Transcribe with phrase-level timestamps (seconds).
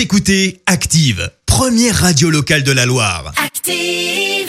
[0.00, 3.34] Vous écoutez Active, première radio locale de la Loire.
[3.36, 4.48] Active.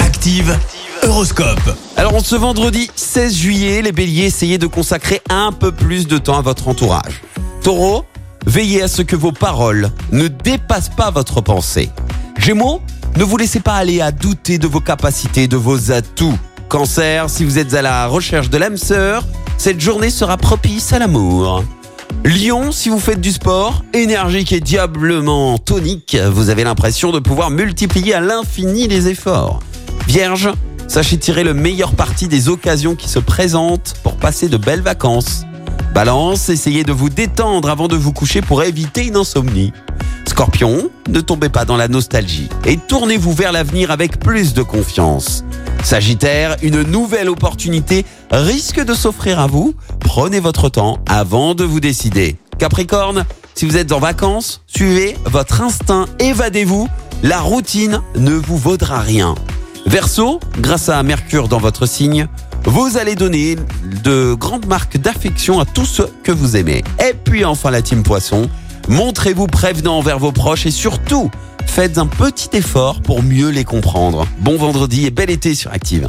[0.00, 0.56] Active,
[1.02, 1.76] Horoscope.
[1.96, 6.38] Alors, ce vendredi 16 juillet, les béliers, essayez de consacrer un peu plus de temps
[6.38, 7.22] à votre entourage.
[7.64, 8.04] Taureau,
[8.46, 11.90] veillez à ce que vos paroles ne dépassent pas votre pensée.
[12.38, 12.80] Gémeaux,
[13.16, 16.38] ne vous laissez pas aller à douter de vos capacités, de vos atouts.
[16.68, 19.24] Cancer, si vous êtes à la recherche de l'âme sœur,
[19.58, 21.64] cette journée sera propice à l'amour.
[22.44, 27.48] Lion, si vous faites du sport, énergique et diablement tonique, vous avez l'impression de pouvoir
[27.48, 29.60] multiplier à l'infini les efforts.
[30.06, 30.50] Vierge,
[30.86, 35.44] sachez tirer le meilleur parti des occasions qui se présentent pour passer de belles vacances.
[35.94, 39.72] Balance, essayez de vous détendre avant de vous coucher pour éviter une insomnie.
[40.26, 45.44] Scorpion, ne tombez pas dans la nostalgie et tournez-vous vers l'avenir avec plus de confiance.
[45.84, 49.74] Sagittaire, une nouvelle opportunité risque de s'offrir à vous.
[50.00, 52.38] Prenez votre temps avant de vous décider.
[52.64, 56.88] Capricorne, si vous êtes en vacances, suivez votre instinct, évadez-vous.
[57.22, 59.34] La routine ne vous vaudra rien.
[59.84, 62.26] Verseau, grâce à Mercure dans votre signe,
[62.64, 63.56] vous allez donner
[64.02, 66.82] de grandes marques d'affection à tous ceux que vous aimez.
[67.06, 68.48] Et puis enfin la team Poisson,
[68.88, 71.30] montrez-vous prévenant envers vos proches et surtout,
[71.66, 74.26] faites un petit effort pour mieux les comprendre.
[74.38, 76.08] Bon vendredi et bel été sur Active.